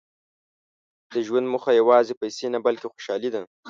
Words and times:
•د 1.13 1.15
ژوند 1.27 1.45
موخه 1.53 1.71
یوازې 1.79 2.13
پیسې 2.21 2.45
نه، 2.53 2.59
بلکې 2.65 2.87
خوشالي 2.93 3.29
ده. 3.35 3.41